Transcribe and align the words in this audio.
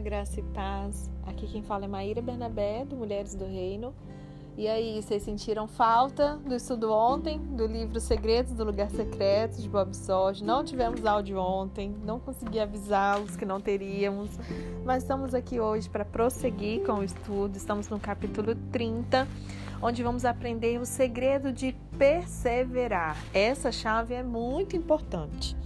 Graça 0.00 0.40
e 0.40 0.42
paz. 0.42 1.10
Aqui 1.24 1.46
quem 1.46 1.62
fala 1.62 1.84
é 1.84 1.88
Maíra 1.88 2.20
Bernabé, 2.20 2.84
do 2.84 2.96
Mulheres 2.96 3.34
do 3.34 3.44
Reino. 3.44 3.94
E 4.56 4.68
aí, 4.68 5.02
vocês 5.02 5.22
sentiram 5.22 5.66
falta 5.66 6.36
do 6.36 6.54
estudo 6.54 6.92
ontem, 6.92 7.38
do 7.38 7.66
livro 7.66 7.98
Segredos 8.00 8.52
do 8.52 8.64
Lugar 8.64 8.88
Secreto, 8.90 9.60
de 9.60 9.68
Bob 9.68 9.94
Sorge? 9.96 10.44
Não 10.44 10.64
tivemos 10.64 11.04
áudio 11.04 11.38
ontem, 11.38 11.94
não 12.04 12.20
consegui 12.20 12.60
avisá-los 12.60 13.36
que 13.36 13.44
não 13.44 13.60
teríamos, 13.60 14.30
mas 14.84 15.02
estamos 15.02 15.34
aqui 15.34 15.58
hoje 15.58 15.88
para 15.88 16.04
prosseguir 16.04 16.84
com 16.84 16.94
o 16.94 17.04
estudo. 17.04 17.56
Estamos 17.56 17.88
no 17.88 17.98
capítulo 17.98 18.54
30, 18.70 19.26
onde 19.82 20.02
vamos 20.02 20.24
aprender 20.24 20.80
o 20.80 20.86
segredo 20.86 21.52
de 21.52 21.74
perseverar. 21.98 23.16
Essa 23.32 23.72
chave 23.72 24.14
é 24.14 24.22
muito 24.22 24.76
importante. 24.76 25.56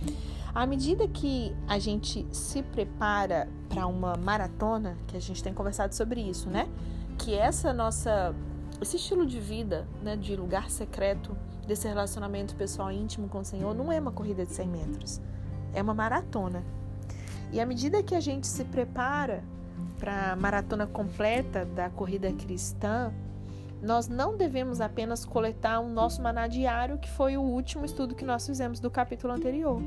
À 0.59 0.67
medida 0.67 1.07
que 1.07 1.55
a 1.69 1.79
gente 1.79 2.27
se 2.33 2.65
prepara 2.65 3.49
para 3.69 3.87
uma 3.87 4.17
maratona, 4.17 4.99
que 5.07 5.17
a 5.17 5.21
gente 5.21 5.41
tem 5.41 5.55
conversado 5.55 5.95
sobre 5.95 6.21
isso, 6.21 6.51
né? 6.51 6.69
Que 7.17 7.33
essa 7.37 7.73
nossa 7.73 8.35
esse 8.83 8.97
estilo 8.97 9.25
de 9.25 9.39
vida, 9.39 9.87
né, 10.03 10.17
de 10.17 10.35
lugar 10.35 10.69
secreto, 10.69 11.37
desse 11.65 11.87
relacionamento 11.87 12.57
pessoal 12.57 12.91
íntimo 12.91 13.29
com 13.29 13.39
o 13.39 13.45
Senhor, 13.45 13.73
não 13.73 13.93
é 13.93 14.01
uma 14.01 14.11
corrida 14.11 14.45
de 14.45 14.53
100 14.53 14.69
metros, 14.69 15.21
é 15.73 15.81
uma 15.81 15.95
maratona. 15.95 16.65
E 17.53 17.61
à 17.61 17.65
medida 17.65 18.03
que 18.03 18.17
a 18.17 18.21
gente 18.21 18.49
se 18.49 18.65
prepara 18.65 19.45
para 20.01 20.33
a 20.33 20.37
maratona 20.37 20.89
completa 20.89 21.67
da 21.67 21.89
corrida 21.89 22.33
cristã, 22.33 23.15
nós 23.81 24.09
não 24.09 24.37
devemos 24.37 24.81
apenas 24.81 25.25
coletar 25.25 25.79
o 25.79 25.89
nosso 25.89 26.21
maná 26.21 26.49
diário, 26.49 26.99
que 26.99 27.09
foi 27.09 27.37
o 27.37 27.43
último 27.43 27.85
estudo 27.85 28.17
que 28.17 28.25
nós 28.25 28.45
fizemos 28.45 28.81
do 28.81 28.91
capítulo 28.91 29.33
anterior 29.33 29.81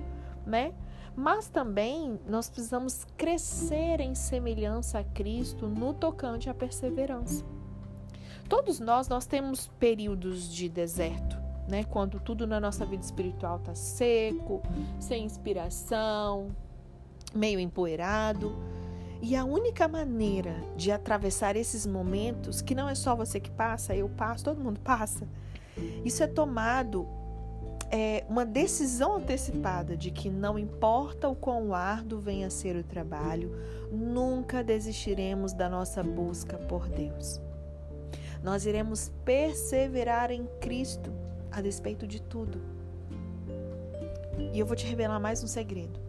né? 0.46 0.74
Mas 1.16 1.48
também 1.50 2.20
nós 2.28 2.50
precisamos 2.50 3.06
crescer 3.18 4.00
em 4.00 4.16
semelhança 4.16 5.00
a 5.00 5.04
Cristo 5.04 5.68
no 5.68 5.94
tocante 5.94 6.50
à 6.50 6.54
perseverança. 6.54 7.44
Todos 8.48 8.80
nós 8.80 9.08
nós 9.08 9.26
temos 9.26 9.68
períodos 9.80 10.54
de 10.54 10.70
deserto, 10.70 11.38
né? 11.68 11.84
Quando 11.84 12.20
tudo 12.20 12.48
na 12.48 12.60
nossa 12.60 12.86
vida 12.86 13.04
espiritual 13.04 13.58
está 13.58 13.76
seco, 13.76 14.62
sem 15.00 15.26
inspiração, 15.26 16.50
meio 17.34 17.60
empoeirado. 17.60 18.56
E 19.22 19.36
a 19.36 19.46
única 19.46 19.88
maneira 19.88 20.56
de 20.76 20.92
atravessar 20.92 21.56
esses 21.56 21.86
momentos, 21.86 22.62
que 22.62 22.74
não 22.74 22.90
é 22.90 22.96
só 22.96 23.16
você 23.16 23.40
que 23.40 23.52
passa, 23.52 23.96
eu 23.96 24.10
passo, 24.10 24.46
todo 24.46 24.60
mundo 24.60 24.80
passa, 24.80 25.28
isso 26.04 26.24
é 26.24 26.28
tomado 26.28 27.08
é, 27.92 28.24
uma 28.30 28.46
decisão 28.46 29.18
antecipada 29.18 29.98
de 29.98 30.12
que 30.12 30.30
não 30.30 30.58
importa 30.58 31.28
o 31.28 31.36
quão 31.36 31.74
árduo 31.74 32.20
venha 32.20 32.48
a 32.48 32.50
ser 32.50 32.78
o 32.78 32.84
trabalho, 32.84 33.54
nunca 33.92 34.64
desistiremos 34.64 35.52
da 35.52 35.70
nossa 35.70 36.02
busca 36.02 36.58
por 36.58 36.88
Deus. 36.88 37.42
Nós 38.42 38.66
iremos 38.66 39.12
perseverar 39.26 40.32
em 40.32 40.48
Cristo 40.62 41.12
a 41.52 41.62
despeito 41.62 42.08
de 42.08 42.22
tudo. 42.22 42.62
E 44.54 44.58
eu 44.58 44.66
vou 44.66 44.76
te 44.76 44.88
revelar 44.88 45.20
mais 45.20 45.44
um 45.44 45.48
segredo. 45.48 46.00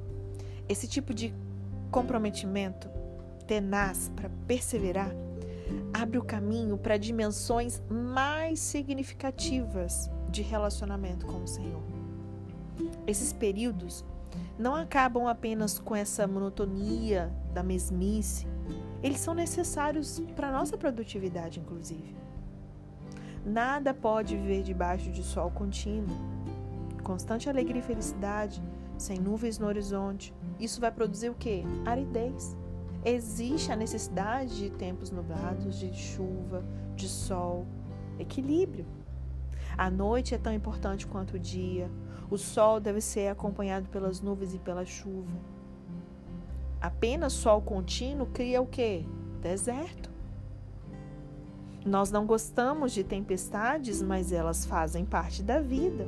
Esse 0.69 0.87
tipo 0.87 1.13
de 1.13 1.35
comprometimento 1.91 2.89
tenaz 3.47 4.11
para 4.15 4.31
perseverar 4.47 5.11
abre 5.93 6.17
o 6.17 6.25
caminho 6.25 6.79
para 6.79 6.97
dimensões 6.97 7.83
mais 7.91 8.61
significativas 8.61 10.09
de 10.33 10.43
relacionamento 10.43 11.27
com 11.27 11.45
o 11.45 11.47
Senhor. 11.47 11.83
Esses 13.07 13.33
períodos 13.33 14.05
não 14.59 14.75
acabam 14.75 15.29
apenas 15.29 15.79
com 15.79 15.95
essa 15.95 16.27
monotonia 16.27 17.33
da 17.53 17.63
mesmice, 17.63 18.47
eles 19.03 19.19
são 19.19 19.35
necessários 19.35 20.23
para 20.37 20.49
a 20.49 20.53
nossa 20.53 20.79
produtividade, 20.79 21.59
inclusive. 21.59 22.15
Nada 23.45 23.93
pode 23.93 24.37
viver 24.37 24.63
debaixo 24.63 25.11
de 25.11 25.25
sol 25.25 25.51
contínuo. 25.51 26.17
Constante 27.03 27.51
alegria 27.51 27.81
e 27.81 27.85
felicidade, 27.85 28.63
sem 28.97 29.19
nuvens 29.19 29.59
no 29.59 29.67
horizonte. 29.67 30.33
Isso 30.61 30.81
vai 30.81 30.93
produzir 30.93 31.31
o 31.31 31.35
quê? 31.35 31.65
Aridez. 31.85 32.57
Existe 33.05 33.73
a 33.73 33.77
necessidade 33.77 34.57
de 34.57 34.71
tempos 34.71 35.11
nublados, 35.11 35.77
de 35.77 35.93
chuva, 35.93 36.65
de 36.95 37.09
sol, 37.09 37.67
equilíbrio. 38.21 38.87
A 39.77 39.91
noite 39.91 40.35
é 40.35 40.39
tão 40.39 40.53
importante 40.53 41.07
quanto 41.07 41.35
o 41.35 41.39
dia. 41.39 41.91
O 42.31 42.37
sol 42.37 42.81
deve 42.81 43.01
ser 43.01 43.29
acompanhado 43.29 43.89
pelas 43.89 44.21
nuvens 44.21 44.55
e 44.55 44.59
pela 44.59 44.85
chuva. 44.85 45.33
Apenas 46.81 47.33
sol 47.33 47.63
contínuo 47.63 48.27
cria 48.27 48.61
o 48.61 48.67
quê? 48.67 49.05
Deserto. 49.41 50.11
Nós 51.85 52.11
não 52.11 52.27
gostamos 52.27 52.93
de 52.93 53.03
tempestades, 53.03 54.03
mas 54.03 54.33
elas 54.33 54.65
fazem 54.65 55.05
parte 55.05 55.43
da 55.43 55.61
vida. 55.61 56.07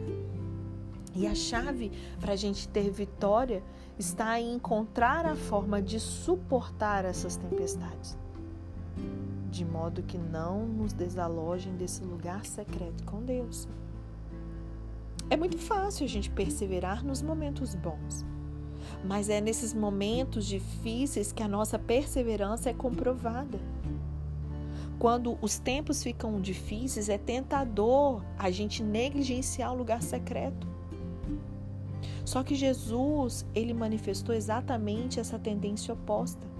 E 1.14 1.26
a 1.26 1.34
chave 1.34 1.90
para 2.20 2.32
a 2.32 2.36
gente 2.36 2.68
ter 2.68 2.90
vitória 2.90 3.62
está 3.98 4.38
em 4.40 4.54
encontrar 4.54 5.26
a 5.26 5.36
forma 5.36 5.80
de 5.80 6.00
suportar 6.00 7.04
essas 7.04 7.36
tempestades 7.36 8.16
de 9.54 9.64
modo 9.64 10.02
que 10.02 10.18
não 10.18 10.66
nos 10.66 10.92
desalojem 10.92 11.76
desse 11.76 12.02
lugar 12.04 12.44
secreto 12.44 13.04
com 13.04 13.22
Deus. 13.22 13.68
É 15.30 15.36
muito 15.36 15.56
fácil 15.56 16.04
a 16.04 16.08
gente 16.08 16.28
perseverar 16.28 17.04
nos 17.04 17.22
momentos 17.22 17.74
bons, 17.74 18.24
mas 19.04 19.28
é 19.28 19.40
nesses 19.40 19.72
momentos 19.72 20.44
difíceis 20.44 21.32
que 21.32 21.42
a 21.42 21.48
nossa 21.48 21.78
perseverança 21.78 22.68
é 22.68 22.74
comprovada. 22.74 23.58
Quando 24.98 25.38
os 25.40 25.58
tempos 25.58 26.02
ficam 26.02 26.40
difíceis, 26.40 27.08
é 27.08 27.18
tentador 27.18 28.22
a 28.38 28.50
gente 28.50 28.82
negligenciar 28.82 29.72
o 29.72 29.76
lugar 29.76 30.02
secreto. 30.02 30.66
Só 32.24 32.42
que 32.42 32.54
Jesus, 32.54 33.46
ele 33.54 33.74
manifestou 33.74 34.34
exatamente 34.34 35.20
essa 35.20 35.38
tendência 35.38 35.92
oposta. 35.94 36.53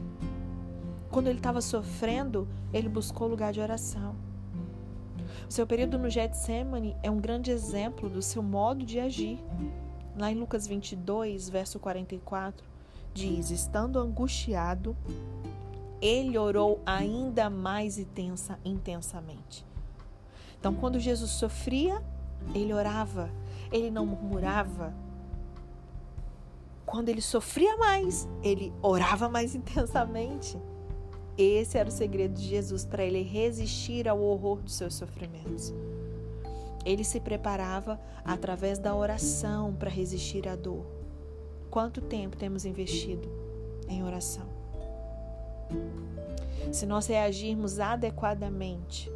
Quando 1.14 1.28
ele 1.28 1.38
estava 1.38 1.60
sofrendo, 1.60 2.48
ele 2.72 2.88
buscou 2.88 3.28
lugar 3.28 3.52
de 3.52 3.60
oração. 3.60 4.16
O 5.48 5.52
seu 5.52 5.64
período 5.64 5.96
no 5.96 6.10
Getsemane 6.10 6.96
é 7.04 7.08
um 7.08 7.20
grande 7.20 7.52
exemplo 7.52 8.08
do 8.10 8.20
seu 8.20 8.42
modo 8.42 8.84
de 8.84 8.98
agir. 8.98 9.38
Lá 10.18 10.32
em 10.32 10.34
Lucas 10.34 10.66
22, 10.66 11.48
verso 11.48 11.78
44, 11.78 12.66
diz: 13.12 13.52
Estando 13.52 14.00
angustiado, 14.00 14.96
ele 16.02 16.36
orou 16.36 16.82
ainda 16.84 17.48
mais 17.48 17.96
intensa, 17.96 18.58
intensamente. 18.64 19.64
Então, 20.58 20.74
quando 20.74 20.98
Jesus 20.98 21.30
sofria, 21.30 22.02
ele 22.52 22.72
orava, 22.74 23.30
ele 23.70 23.88
não 23.88 24.04
murmurava. 24.04 24.92
Quando 26.84 27.08
ele 27.08 27.22
sofria 27.22 27.76
mais, 27.76 28.28
ele 28.42 28.72
orava 28.82 29.28
mais 29.28 29.54
intensamente. 29.54 30.58
Esse 31.36 31.76
era 31.78 31.88
o 31.88 31.92
segredo 31.92 32.34
de 32.34 32.46
Jesus 32.46 32.84
para 32.84 33.04
ele 33.04 33.22
resistir 33.22 34.08
ao 34.08 34.20
horror 34.20 34.60
dos 34.62 34.74
seus 34.74 34.94
sofrimentos. 34.94 35.72
Ele 36.84 37.02
se 37.02 37.18
preparava 37.18 37.98
através 38.24 38.78
da 38.78 38.94
oração 38.94 39.74
para 39.74 39.90
resistir 39.90 40.46
à 40.46 40.54
dor. 40.54 40.84
Quanto 41.70 42.00
tempo 42.00 42.36
temos 42.36 42.64
investido 42.64 43.28
em 43.88 44.04
oração? 44.04 44.46
Se 46.72 46.86
nós 46.86 47.06
reagirmos 47.06 47.80
adequadamente, 47.80 49.10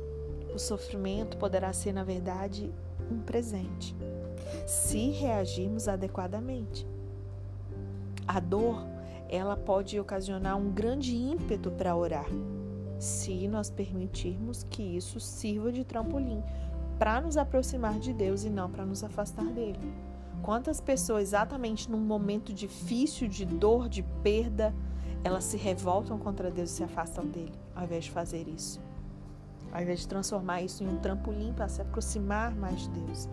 o 0.55 0.59
sofrimento 0.59 1.37
poderá 1.37 1.73
ser, 1.73 1.93
na 1.93 2.03
verdade, 2.03 2.73
um 3.11 3.21
presente. 3.21 3.95
Se 4.67 5.11
reagirmos 5.11 5.89
adequadamente, 5.89 6.87
a 8.27 8.41
dor 8.41 8.85
ela 9.29 9.57
pode 9.57 9.99
ocasionar 10.01 10.57
um 10.57 10.71
grande 10.71 11.17
ímpeto 11.17 11.71
para 11.71 11.95
orar, 11.95 12.27
se 12.99 13.47
nós 13.47 13.71
permitirmos 13.71 14.65
que 14.65 14.83
isso 14.83 15.21
sirva 15.21 15.71
de 15.71 15.85
trampolim 15.85 16.43
para 16.99 17.21
nos 17.21 17.37
aproximar 17.37 17.99
de 17.99 18.13
Deus 18.13 18.45
e 18.45 18.51
não 18.51 18.71
para 18.71 18.85
nos 18.85 19.05
afastar 19.05 19.45
dele. 19.45 19.79
Quantas 20.43 20.81
pessoas, 20.81 21.25
exatamente 21.25 21.91
num 21.91 22.01
momento 22.01 22.53
difícil 22.53 23.29
de 23.29 23.45
dor, 23.45 23.89
de 23.89 24.03
perda, 24.23 24.75
elas 25.23 25.45
se 25.45 25.57
revoltam 25.57 26.19
contra 26.19 26.51
Deus 26.51 26.71
e 26.71 26.75
se 26.75 26.85
afastam 26.85 27.27
dele, 27.27 27.53
ao 27.75 27.85
invés 27.85 28.05
de 28.05 28.11
fazer 28.11 28.49
isso. 28.49 28.81
Ao 29.73 29.83
invés 29.83 30.01
de 30.01 30.09
transformar 30.09 30.63
isso 30.63 30.83
em 30.83 30.89
um 30.89 30.97
trampolim 30.97 31.53
para 31.53 31.69
se 31.69 31.83
aproximar 31.83 32.55
mais 32.55 32.83
de 32.83 32.89
Deus. 32.91 33.29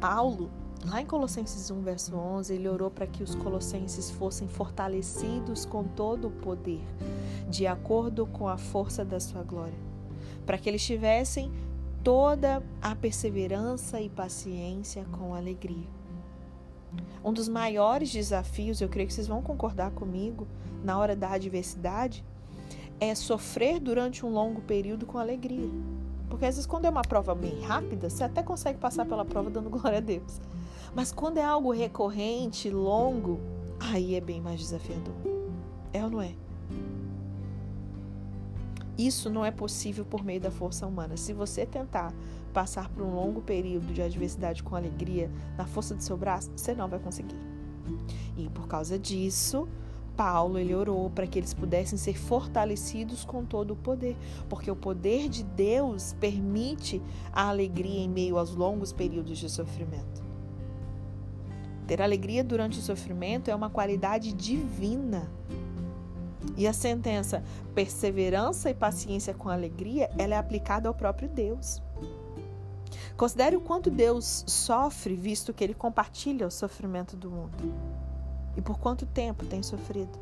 Paulo, 0.00 0.50
Lá 0.84 1.00
em 1.00 1.06
Colossenses 1.06 1.70
1, 1.70 1.80
verso 1.80 2.14
11, 2.16 2.54
ele 2.54 2.68
orou 2.68 2.90
para 2.90 3.06
que 3.06 3.22
os 3.22 3.34
colossenses 3.36 4.10
fossem 4.10 4.48
fortalecidos 4.48 5.64
com 5.64 5.84
todo 5.84 6.28
o 6.28 6.30
poder, 6.30 6.82
de 7.48 7.66
acordo 7.66 8.26
com 8.26 8.48
a 8.48 8.58
força 8.58 9.04
da 9.04 9.20
sua 9.20 9.42
glória, 9.42 9.78
para 10.44 10.58
que 10.58 10.68
eles 10.68 10.84
tivessem 10.84 11.52
toda 12.02 12.62
a 12.80 12.96
perseverança 12.96 14.00
e 14.00 14.08
paciência 14.08 15.04
com 15.12 15.34
alegria. 15.34 15.86
Um 17.24 17.32
dos 17.32 17.48
maiores 17.48 18.10
desafios, 18.10 18.80
eu 18.80 18.88
creio 18.88 19.06
que 19.06 19.14
vocês 19.14 19.28
vão 19.28 19.40
concordar 19.40 19.92
comigo, 19.92 20.48
na 20.82 20.98
hora 20.98 21.14
da 21.14 21.30
adversidade, 21.30 22.24
é 22.98 23.14
sofrer 23.14 23.78
durante 23.78 24.26
um 24.26 24.30
longo 24.30 24.60
período 24.62 25.06
com 25.06 25.16
alegria. 25.16 25.70
Porque 26.28 26.44
às 26.44 26.56
vezes, 26.56 26.66
quando 26.66 26.86
é 26.86 26.90
uma 26.90 27.02
prova 27.02 27.34
bem 27.34 27.60
rápida, 27.60 28.10
você 28.10 28.24
até 28.24 28.42
consegue 28.42 28.78
passar 28.78 29.06
pela 29.06 29.24
prova 29.24 29.48
dando 29.48 29.70
glória 29.70 29.98
a 29.98 30.00
Deus. 30.00 30.40
Mas 30.94 31.10
quando 31.10 31.38
é 31.38 31.44
algo 31.44 31.72
recorrente, 31.72 32.68
longo, 32.68 33.40
aí 33.80 34.14
é 34.14 34.20
bem 34.20 34.40
mais 34.40 34.60
desafiador. 34.60 35.14
É 35.92 36.04
ou 36.04 36.10
não 36.10 36.20
é? 36.22 36.34
Isso 38.96 39.30
não 39.30 39.44
é 39.44 39.50
possível 39.50 40.04
por 40.04 40.22
meio 40.22 40.40
da 40.40 40.50
força 40.50 40.86
humana. 40.86 41.16
Se 41.16 41.32
você 41.32 41.64
tentar 41.64 42.12
passar 42.52 42.90
por 42.90 43.02
um 43.02 43.14
longo 43.14 43.40
período 43.40 43.92
de 43.92 44.02
adversidade 44.02 44.62
com 44.62 44.76
alegria 44.76 45.30
na 45.56 45.64
força 45.64 45.94
do 45.94 46.02
seu 46.02 46.16
braço, 46.16 46.50
você 46.54 46.74
não 46.74 46.88
vai 46.88 46.98
conseguir. 46.98 47.38
E 48.36 48.48
por 48.50 48.68
causa 48.68 48.98
disso, 48.98 49.66
Paulo 50.14 50.58
ele 50.58 50.74
orou 50.74 51.08
para 51.08 51.26
que 51.26 51.38
eles 51.38 51.54
pudessem 51.54 51.98
ser 51.98 52.18
fortalecidos 52.18 53.24
com 53.24 53.44
todo 53.44 53.72
o 53.72 53.76
poder, 53.76 54.16
porque 54.48 54.70
o 54.70 54.76
poder 54.76 55.28
de 55.28 55.42
Deus 55.42 56.14
permite 56.20 57.00
a 57.32 57.48
alegria 57.48 58.00
em 58.00 58.08
meio 58.08 58.36
aos 58.36 58.54
longos 58.54 58.92
períodos 58.92 59.38
de 59.38 59.48
sofrimento. 59.48 60.31
Ter 61.92 62.00
alegria 62.00 62.42
durante 62.42 62.78
o 62.78 62.82
sofrimento 62.82 63.50
é 63.50 63.54
uma 63.54 63.68
qualidade 63.68 64.32
divina. 64.32 65.30
E 66.56 66.66
a 66.66 66.72
sentença 66.72 67.44
perseverança 67.74 68.70
e 68.70 68.74
paciência 68.74 69.34
com 69.34 69.50
alegria, 69.50 70.10
ela 70.16 70.34
é 70.34 70.38
aplicada 70.38 70.88
ao 70.88 70.94
próprio 70.94 71.28
Deus. 71.28 71.82
Considere 73.14 73.56
o 73.56 73.60
quanto 73.60 73.90
Deus 73.90 74.42
sofre, 74.46 75.14
visto 75.14 75.52
que 75.52 75.62
ele 75.62 75.74
compartilha 75.74 76.46
o 76.46 76.50
sofrimento 76.50 77.14
do 77.14 77.30
mundo. 77.30 77.74
E 78.56 78.62
por 78.62 78.78
quanto 78.78 79.04
tempo 79.04 79.44
tem 79.44 79.62
sofrido. 79.62 80.18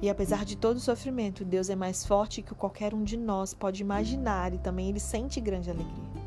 E 0.00 0.08
apesar 0.08 0.42
de 0.46 0.56
todo 0.56 0.78
o 0.78 0.80
sofrimento, 0.80 1.44
Deus 1.44 1.68
é 1.68 1.76
mais 1.76 2.06
forte 2.06 2.40
que 2.40 2.54
qualquer 2.54 2.94
um 2.94 3.04
de 3.04 3.18
nós 3.18 3.52
pode 3.52 3.82
imaginar 3.82 4.54
e 4.54 4.58
também 4.58 4.88
ele 4.88 5.00
sente 5.00 5.38
grande 5.38 5.70
alegria. 5.70 6.17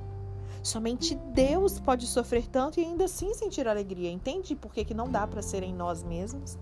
Somente 0.64 1.16
Deus 1.16 1.80
pode 1.80 2.06
sofrer 2.06 2.48
tanto 2.48 2.80
e 2.80 2.84
ainda 2.84 3.06
assim 3.06 3.34
sentir 3.34 3.68
alegria. 3.68 4.12
Entende 4.12 4.56
por 4.56 4.74
que, 4.74 4.86
que 4.86 4.94
não 4.94 5.10
dá 5.10 5.26
para 5.26 5.42
ser 5.42 5.64
em 5.64 5.74
nós 5.74 6.04
mesmos? 6.04 6.58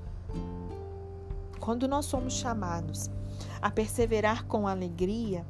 Quando 1.59 1.87
nós 1.87 2.05
somos 2.05 2.33
chamados 2.33 3.09
a 3.61 3.69
perseverar 3.69 4.45
com 4.45 4.67
alegria, 4.67 5.45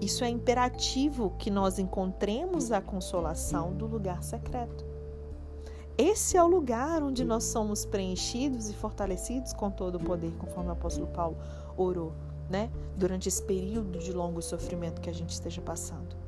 isso 0.00 0.22
é 0.22 0.28
imperativo 0.28 1.34
que 1.38 1.50
nós 1.50 1.78
encontremos 1.78 2.70
a 2.70 2.80
consolação 2.80 3.72
do 3.72 3.86
lugar 3.86 4.22
secreto. 4.22 4.84
Esse 5.96 6.36
é 6.36 6.42
o 6.42 6.46
lugar 6.46 7.02
onde 7.02 7.24
nós 7.24 7.44
somos 7.44 7.84
preenchidos 7.84 8.68
e 8.68 8.74
fortalecidos 8.74 9.52
com 9.52 9.70
todo 9.70 9.96
o 9.96 10.00
poder, 10.00 10.32
conforme 10.38 10.68
o 10.68 10.72
apóstolo 10.72 11.08
Paulo 11.08 11.36
orou, 11.76 12.12
né? 12.48 12.70
Durante 12.96 13.28
esse 13.28 13.42
período 13.42 13.98
de 13.98 14.12
longo 14.12 14.40
sofrimento 14.40 15.00
que 15.00 15.10
a 15.10 15.14
gente 15.14 15.30
esteja 15.30 15.60
passando. 15.60 16.27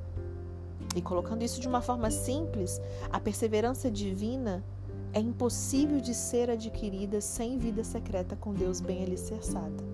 E 0.94 1.02
colocando 1.02 1.42
isso 1.42 1.60
de 1.60 1.69
uma 1.69 1.81
forma 1.81 2.10
simples, 2.10 2.81
a 3.12 3.20
perseverança 3.20 3.90
divina 3.90 4.64
é 5.12 5.20
impossível 5.20 6.00
de 6.00 6.14
ser 6.14 6.50
adquirida 6.50 7.20
sem 7.20 7.58
vida 7.58 7.82
secreta 7.84 8.37
com 8.37 8.52
Deus 8.52 8.81
bem 8.81 9.02
alicerçada. 9.02 9.84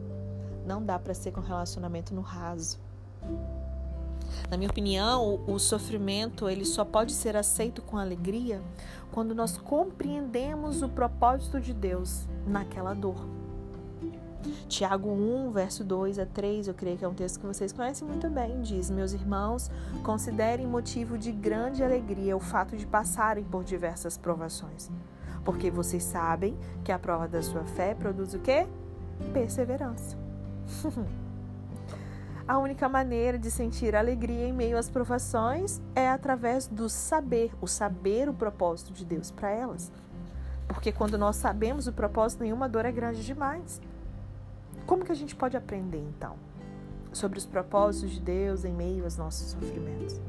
Não 0.67 0.83
dá 0.83 0.99
para 0.99 1.15
ser 1.15 1.33
com 1.33 1.41
relacionamento 1.41 2.15
no 2.15 2.21
raso. 2.21 2.79
Na 4.51 4.57
minha 4.57 4.71
opinião, 4.71 5.41
o 5.47 5.59
sofrimento 5.59 6.49
ele 6.49 6.65
só 6.65 6.85
pode 6.85 7.13
ser 7.13 7.37
aceito 7.37 7.83
com 7.83 7.97
alegria 7.97 8.61
quando 9.13 9.35
nós 9.35 9.57
compreendemos 9.57 10.83
o 10.83 10.89
propósito 10.89 11.61
de 11.61 11.73
Deus 11.73 12.27
naquela 12.47 12.95
dor. 12.95 13.17
Tiago 14.69 15.11
1, 15.11 15.51
verso 15.51 15.85
2 15.85 16.19
a 16.19 16.27
3, 16.27 16.69
eu 16.69 16.75
creio 16.75 16.99
que 16.99 17.05
é 17.05 17.09
um 17.09 17.15
texto 17.15 17.41
que 17.41 17.47
vocês 17.47 17.73
conhecem 17.73 18.07
muito 18.07 18.29
bem, 18.29 18.61
diz: 18.63 18.91
Meus 18.91 19.13
irmãos, 19.13 19.71
considerem 20.03 20.67
motivo 20.67 21.17
de 21.17 21.33
grande 21.33 21.83
alegria 21.83 22.37
o 22.37 22.41
fato 22.41 22.77
de 22.77 22.87
passarem 22.87 23.45
por 23.45 23.65
diversas 23.65 24.17
provações, 24.17 24.91
porque 25.45 25.71
vocês 25.71 26.03
sabem 26.03 26.57
que 26.85 26.93
a 26.93 26.99
prova 26.99 27.29
da 27.29 27.43
sua 27.43 27.65
fé 27.65 27.95
produz 27.95 28.35
o 28.35 28.39
quê? 28.39 28.67
Perseverança. 29.33 30.17
A 32.49 32.59
única 32.59 32.89
maneira 32.89 33.37
de 33.37 33.51
sentir 33.51 33.97
alegria 33.97 34.47
em 34.47 34.53
meio 34.53 34.79
às 34.79 34.89
provações 34.89 35.83
é 35.97 36.09
através 36.09 36.69
do 36.69 36.89
saber, 36.89 37.51
o 37.61 37.67
saber 37.67 38.29
o 38.29 38.35
propósito 38.35 38.93
de 38.93 39.05
Deus 39.05 39.33
para 39.33 39.51
elas. 39.51 39.91
Porque 40.69 40.93
quando 40.93 41.19
nós 41.19 41.35
sabemos 41.35 41.89
o 41.89 41.93
propósito, 41.93 42.45
nenhuma 42.45 42.69
dor 42.69 42.85
é 42.85 42.93
grande 42.93 43.25
demais. 43.25 43.81
Como 44.87 45.05
que 45.05 45.11
a 45.11 45.17
gente 45.17 45.35
pode 45.35 45.57
aprender 45.57 45.99
então 45.99 46.37
sobre 47.13 47.39
os 47.39 47.45
propósitos 47.45 48.13
de 48.13 48.21
Deus 48.21 48.65
em 48.65 48.73
meio 48.73 49.03
aos 49.03 49.17
nossos 49.17 49.51
sofrimentos? 49.51 50.21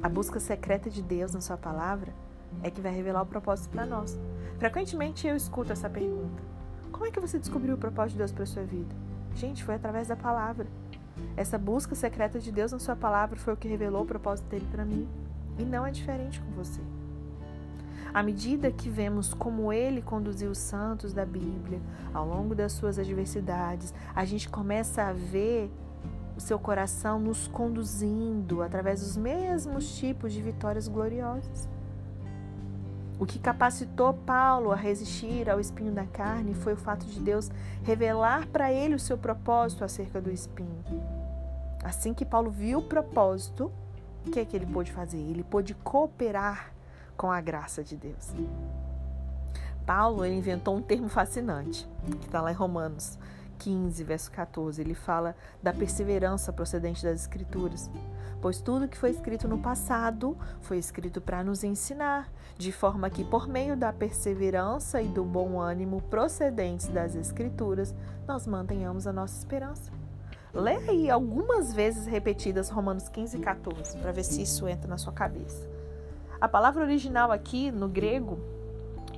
A 0.00 0.08
busca 0.08 0.38
secreta 0.38 0.88
de 0.88 1.02
Deus 1.02 1.34
na 1.34 1.40
sua 1.40 1.56
palavra 1.56 2.14
é 2.62 2.70
que 2.70 2.80
vai 2.80 2.92
revelar 2.94 3.22
o 3.22 3.26
propósito 3.26 3.70
para 3.70 3.84
nós. 3.84 4.16
Frequentemente 4.58 5.26
eu 5.26 5.34
escuto 5.34 5.72
essa 5.72 5.90
pergunta: 5.90 6.40
Como 6.92 7.04
é 7.04 7.10
que 7.10 7.18
você 7.18 7.36
descobriu 7.36 7.74
o 7.74 7.78
propósito 7.78 8.12
de 8.12 8.18
Deus 8.18 8.32
para 8.32 8.46
sua 8.46 8.62
vida? 8.62 8.94
Gente, 9.34 9.64
foi 9.64 9.74
através 9.74 10.06
da 10.06 10.16
palavra. 10.16 10.68
Essa 11.36 11.58
busca 11.58 11.96
secreta 11.96 12.38
de 12.38 12.52
Deus 12.52 12.70
na 12.70 12.78
sua 12.78 12.94
palavra 12.94 13.36
foi 13.36 13.54
o 13.54 13.56
que 13.56 13.66
revelou 13.66 14.02
o 14.02 14.06
propósito 14.06 14.46
dele 14.46 14.68
para 14.70 14.84
mim. 14.84 15.08
E 15.58 15.64
não 15.64 15.84
é 15.84 15.90
diferente 15.90 16.40
com 16.40 16.50
você. 16.52 16.80
À 18.14 18.22
medida 18.22 18.70
que 18.70 18.90
vemos 18.90 19.32
como 19.32 19.72
ele 19.72 20.02
conduziu 20.02 20.50
os 20.50 20.58
santos 20.58 21.14
da 21.14 21.24
Bíblia 21.24 21.80
ao 22.12 22.26
longo 22.26 22.54
das 22.54 22.72
suas 22.72 22.98
adversidades, 22.98 23.94
a 24.14 24.24
gente 24.26 24.50
começa 24.50 25.02
a 25.02 25.12
ver 25.14 25.70
o 26.36 26.40
seu 26.40 26.58
coração 26.58 27.18
nos 27.18 27.48
conduzindo 27.48 28.62
através 28.62 29.00
dos 29.00 29.16
mesmos 29.16 29.96
tipos 29.96 30.32
de 30.32 30.42
vitórias 30.42 30.88
gloriosas. 30.88 31.68
O 33.18 33.24
que 33.24 33.38
capacitou 33.38 34.12
Paulo 34.12 34.72
a 34.72 34.76
resistir 34.76 35.48
ao 35.48 35.60
espinho 35.60 35.92
da 35.92 36.04
carne 36.04 36.54
foi 36.54 36.74
o 36.74 36.76
fato 36.76 37.06
de 37.06 37.20
Deus 37.20 37.50
revelar 37.82 38.46
para 38.48 38.72
ele 38.72 38.94
o 38.94 38.98
seu 38.98 39.16
propósito 39.16 39.84
acerca 39.84 40.20
do 40.20 40.30
espinho. 40.30 40.84
Assim 41.82 42.12
que 42.12 42.24
Paulo 42.24 42.50
viu 42.50 42.80
o 42.80 42.82
propósito, 42.82 43.70
o 44.26 44.30
que 44.30 44.40
é 44.40 44.44
que 44.44 44.56
ele 44.56 44.66
pôde 44.66 44.92
fazer? 44.92 45.18
Ele 45.18 45.44
pôde 45.44 45.74
cooperar 45.74 46.72
com 47.16 47.30
a 47.30 47.40
graça 47.40 47.82
de 47.82 47.96
Deus. 47.96 48.32
Paulo 49.86 50.24
ele 50.24 50.36
inventou 50.36 50.76
um 50.76 50.82
termo 50.82 51.08
fascinante, 51.08 51.88
que 52.20 52.26
está 52.26 52.40
lá 52.40 52.52
em 52.52 52.54
Romanos 52.54 53.18
15, 53.58 54.04
verso 54.04 54.30
14. 54.30 54.80
Ele 54.80 54.94
fala 54.94 55.34
da 55.62 55.72
perseverança 55.72 56.52
procedente 56.52 57.02
das 57.02 57.20
Escrituras 57.20 57.90
pois 58.42 58.60
tudo 58.60 58.88
que 58.88 58.98
foi 58.98 59.10
escrito 59.10 59.46
no 59.46 59.56
passado 59.56 60.36
foi 60.60 60.76
escrito 60.76 61.20
para 61.20 61.44
nos 61.44 61.62
ensinar, 61.62 62.28
de 62.58 62.72
forma 62.72 63.08
que, 63.08 63.24
por 63.24 63.46
meio 63.46 63.76
da 63.76 63.92
perseverança 63.92 65.00
e 65.00 65.06
do 65.06 65.24
bom 65.24 65.60
ânimo 65.60 66.02
procedentes 66.02 66.88
das 66.88 67.14
Escrituras, 67.14 67.94
nós 68.26 68.46
mantenhamos 68.46 69.06
a 69.06 69.12
nossa 69.12 69.38
esperança. 69.38 69.92
Lê 70.52 70.76
aí 70.76 71.08
algumas 71.08 71.72
vezes 71.72 72.04
repetidas 72.04 72.68
Romanos 72.68 73.08
15 73.08 73.38
e 73.38 73.40
14, 73.40 73.96
para 73.98 74.12
ver 74.12 74.24
se 74.24 74.42
isso 74.42 74.68
entra 74.68 74.88
na 74.88 74.98
sua 74.98 75.12
cabeça. 75.12 75.66
A 76.42 76.48
palavra 76.48 76.82
original 76.82 77.30
aqui 77.30 77.70
no 77.70 77.88
grego 77.88 78.36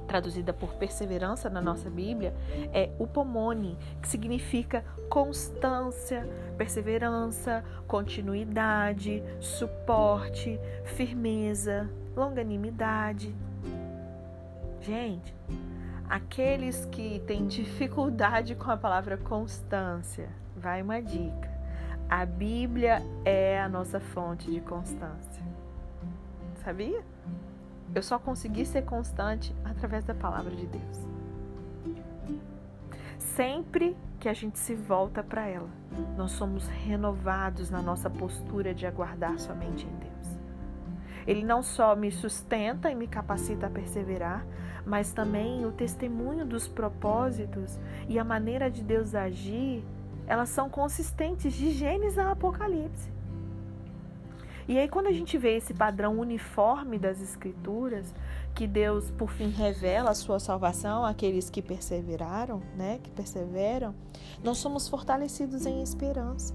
traduzida 0.07 0.53
por 0.53 0.75
perseverança 0.75 1.49
na 1.49 1.63
nossa 1.63 1.89
Bíblia, 1.89 2.35
é 2.71 2.91
upomone, 2.99 3.79
que 4.03 4.07
significa 4.07 4.85
constância, 5.09 6.29
perseverança, 6.59 7.65
continuidade, 7.89 9.23
suporte, 9.41 10.61
firmeza, 10.85 11.89
longanimidade. 12.15 13.35
Gente, 14.83 15.35
aqueles 16.07 16.85
que 16.93 17.21
têm 17.21 17.47
dificuldade 17.47 18.55
com 18.55 18.71
a 18.71 18.77
palavra 18.77 19.17
constância, 19.17 20.29
vai 20.55 20.83
uma 20.83 21.01
dica. 21.01 21.51
A 22.11 22.27
Bíblia 22.27 23.03
é 23.25 23.59
a 23.59 23.71
nossa 23.71 23.99
fonte 23.99 24.51
de 24.51 24.61
constância. 24.61 25.43
Sabia? 26.65 27.03
Eu 27.95 28.03
só 28.03 28.19
consegui 28.19 28.65
ser 28.65 28.83
constante 28.83 29.55
através 29.65 30.05
da 30.05 30.15
palavra 30.15 30.55
de 30.55 30.67
Deus. 30.67 31.09
Sempre 33.19 33.97
que 34.19 34.29
a 34.29 34.33
gente 34.33 34.59
se 34.59 34.75
volta 34.75 35.23
para 35.23 35.47
ela, 35.47 35.69
nós 36.17 36.33
somos 36.33 36.67
renovados 36.67 37.71
na 37.71 37.83
nossa 37.83 38.09
postura 38.09 38.75
de 38.75 38.87
aguardar 38.87 39.39
somente 39.39 39.87
em 39.87 39.97
Deus. 39.97 40.39
Ele 41.27 41.45
não 41.45 41.63
só 41.63 41.97
me 41.97 42.11
sustenta 42.11 42.91
e 42.91 42.95
me 42.95 43.07
capacita 43.07 43.67
a 43.67 43.71
perseverar, 43.71 44.47
mas 44.85 45.13
também 45.13 45.65
o 45.65 45.73
testemunho 45.73 46.45
dos 46.45 46.69
propósitos 46.69 47.79
e 48.09 48.19
a 48.19 48.25
maneira 48.25 48.71
de 48.71 48.83
Deus 48.83 49.15
agir, 49.15 49.85
elas 50.27 50.51
são 50.51 50.69
consistentes 50.69 51.55
de 51.55 51.71
Gênesis 51.71 52.19
a 52.19 52.31
Apocalipse. 52.31 53.11
E 54.67 54.79
aí, 54.79 54.89
quando 54.89 55.09
a 55.09 55.13
gente 55.13 55.37
vê 55.37 55.57
esse 55.57 55.75
padrão 55.75 56.19
uniforme 56.19 56.99
das 56.99 57.21
Escrituras, 57.21 58.15
que 58.55 58.67
Deus, 58.67 59.11
por 59.11 59.31
fim, 59.31 59.51
revela 59.51 60.11
a 60.11 60.15
sua 60.15 60.39
salvação 60.39 61.05
àqueles 61.05 61.51
que 61.51 61.61
perseveraram, 61.61 62.63
né? 62.77 62.99
Que 63.03 63.11
perseveram, 63.11 63.95
nós 64.43 64.59
somos 64.59 64.89
fortalecidos 64.89 65.67
em 65.67 65.83
esperança. 65.83 66.55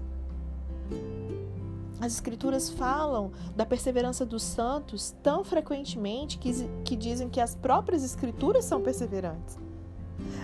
As 2.00 2.14
Escrituras 2.14 2.70
falam 2.70 3.30
da 3.54 3.66
perseverança 3.66 4.24
dos 4.24 4.42
santos 4.42 5.14
tão 5.22 5.44
frequentemente 5.44 6.38
que, 6.38 6.50
que 6.82 6.96
dizem 6.96 7.28
que 7.28 7.40
as 7.40 7.54
próprias 7.54 8.02
Escrituras 8.02 8.64
são 8.64 8.80
perseverantes. 8.80 9.58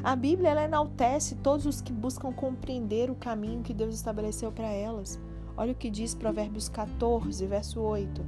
A 0.05 0.15
Bíblia 0.15 0.51
ela 0.51 0.65
enaltece 0.65 1.35
todos 1.37 1.67
os 1.67 1.81
que 1.81 1.93
buscam 1.93 2.33
compreender 2.33 3.11
o 3.11 3.15
caminho 3.15 3.63
que 3.63 3.75
Deus 3.75 3.95
estabeleceu 3.95 4.53
para 4.53 4.69
elas. 4.69 5.19
Olha 5.57 5.73
o 5.73 5.77
que 5.77 5.89
diz 5.89 6.15
Provérbios 6.15 6.69
14, 6.69 7.47
verso 7.47 7.81
8. 7.81 8.23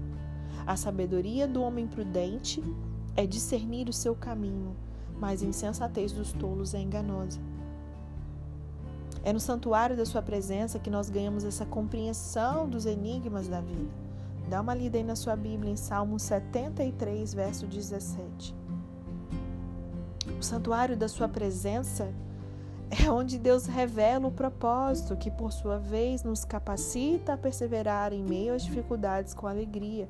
A 0.66 0.76
sabedoria 0.76 1.47
do 1.47 1.62
homem 1.62 1.87
prudente 1.87 2.62
é 3.14 3.26
discernir 3.26 3.88
o 3.88 3.92
seu 3.92 4.14
caminho, 4.14 4.75
mas 5.20 5.42
a 5.42 5.47
insensatez 5.47 6.11
dos 6.12 6.32
tolos 6.32 6.73
é 6.73 6.80
enganosa. 6.80 7.40
É 9.23 9.32
no 9.32 9.40
santuário 9.40 9.97
da 9.97 10.06
Sua 10.06 10.23
presença 10.23 10.78
que 10.78 10.88
nós 10.88 11.11
ganhamos 11.11 11.44
essa 11.44 11.66
compreensão 11.66 12.68
dos 12.68 12.87
enigmas 12.87 13.47
da 13.47 13.61
vida. 13.61 13.90
Dá 14.49 14.62
uma 14.62 14.75
lida 14.75 14.97
aí 14.97 15.04
na 15.04 15.14
sua 15.14 15.37
Bíblia 15.37 15.70
em 15.70 15.76
Salmo 15.76 16.18
73, 16.18 17.35
verso 17.35 17.66
17. 17.66 18.54
O 20.38 20.42
santuário 20.42 20.97
da 20.97 21.08
Sua 21.08 21.28
presença 21.28 22.11
é 22.90 23.11
onde 23.11 23.38
Deus 23.38 23.66
revela 23.66 24.26
o 24.26 24.33
propósito, 24.33 25.16
que 25.16 25.30
por 25.30 25.52
sua 25.52 25.78
vez 25.78 26.23
nos 26.23 26.45
capacita 26.45 27.35
a 27.35 27.38
perseverar 27.38 28.12
em 28.12 28.23
meio 28.23 28.54
às 28.54 28.62
dificuldades 28.62 29.35
com 29.35 29.47
alegria, 29.47 30.09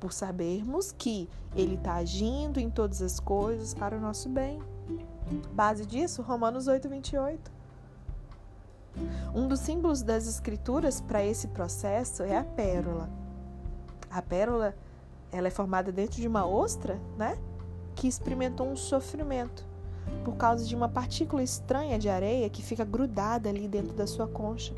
por 0.00 0.12
sabermos 0.12 0.92
que 0.92 1.28
Ele 1.54 1.74
está 1.74 1.94
agindo 1.94 2.58
em 2.58 2.68
todas 2.68 3.00
as 3.00 3.20
coisas 3.20 3.74
para 3.74 3.96
o 3.96 4.00
nosso 4.00 4.28
bem. 4.28 4.60
Base 5.52 5.86
disso, 5.86 6.22
Romanos 6.22 6.66
8, 6.66 6.88
28. 6.88 7.52
Um 9.32 9.46
dos 9.46 9.60
símbolos 9.60 10.02
das 10.02 10.26
escrituras 10.26 11.00
para 11.00 11.24
esse 11.24 11.46
processo 11.48 12.24
é 12.24 12.36
a 12.36 12.44
pérola. 12.44 13.08
A 14.10 14.20
pérola 14.20 14.74
ela 15.30 15.46
é 15.46 15.50
formada 15.50 15.92
dentro 15.92 16.20
de 16.20 16.26
uma 16.26 16.44
ostra, 16.44 17.00
né? 17.16 17.38
Que 17.94 18.08
experimentou 18.08 18.66
um 18.66 18.74
sofrimento 18.74 19.69
por 20.24 20.36
causa 20.36 20.64
de 20.64 20.74
uma 20.74 20.88
partícula 20.88 21.42
estranha 21.42 21.98
de 21.98 22.08
areia 22.08 22.50
que 22.50 22.62
fica 22.62 22.84
grudada 22.84 23.48
ali 23.48 23.68
dentro 23.68 23.94
da 23.94 24.06
sua 24.06 24.26
concha. 24.26 24.74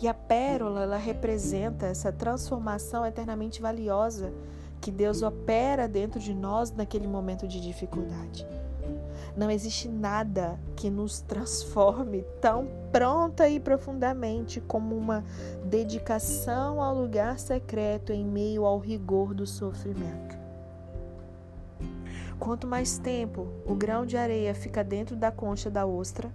E 0.00 0.08
a 0.08 0.14
pérola, 0.14 0.82
ela 0.82 0.96
representa 0.96 1.86
essa 1.86 2.10
transformação 2.10 3.04
eternamente 3.04 3.60
valiosa 3.60 4.32
que 4.80 4.90
Deus 4.90 5.22
opera 5.22 5.86
dentro 5.86 6.18
de 6.18 6.32
nós 6.32 6.70
naquele 6.72 7.06
momento 7.06 7.46
de 7.46 7.60
dificuldade. 7.60 8.46
Não 9.36 9.50
existe 9.50 9.88
nada 9.88 10.58
que 10.74 10.90
nos 10.90 11.20
transforme 11.20 12.24
tão 12.40 12.66
pronta 12.90 13.48
e 13.48 13.60
profundamente 13.60 14.60
como 14.60 14.96
uma 14.96 15.22
dedicação 15.64 16.82
ao 16.82 16.94
lugar 16.94 17.38
secreto 17.38 18.12
em 18.12 18.24
meio 18.24 18.64
ao 18.64 18.78
rigor 18.78 19.34
do 19.34 19.46
sofrimento. 19.46 20.39
Quanto 22.40 22.66
mais 22.66 22.96
tempo 22.96 23.46
o 23.66 23.74
grão 23.74 24.06
de 24.06 24.16
areia 24.16 24.54
fica 24.54 24.82
dentro 24.82 25.14
da 25.14 25.30
concha 25.30 25.70
da 25.70 25.84
ostra, 25.84 26.32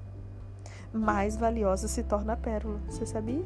mais 0.94 1.36
valiosa 1.36 1.88
se 1.88 2.04
torna 2.04 2.34
a 2.34 2.38
pérola. 2.38 2.80
Você 2.88 3.08
sabia? 3.08 3.44